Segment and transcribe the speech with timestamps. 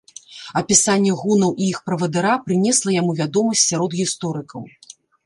[0.59, 4.61] Апісанне гунаў і іх правадыра прынесла яму вядомасць сярод гісторыкаў.